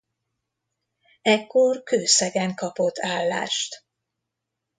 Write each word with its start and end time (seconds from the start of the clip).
Ekkor 1.21 1.83
Kőszegen 1.83 2.55
kapott 2.55 2.99
állást. 2.99 3.85